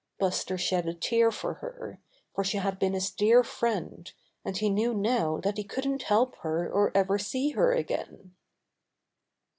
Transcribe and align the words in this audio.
Buster 0.17 0.57
shed 0.57 0.87
a 0.87 0.95
tear 0.95 1.31
for 1.31 1.53
her, 1.61 2.01
for 2.33 2.43
she 2.43 2.57
had 2.57 2.79
been 2.79 2.93
his 2.95 3.11
dear 3.11 3.43
friend, 3.43 4.11
and 4.43 4.57
he 4.57 4.67
knew 4.67 4.95
now 4.95 5.37
that 5.37 5.57
he 5.57 5.63
couldn't 5.63 6.01
help 6.01 6.37
her 6.37 6.67
or 6.67 6.91
ever 6.97 7.19
see 7.19 7.51
her 7.51 7.71
again. 7.71 8.33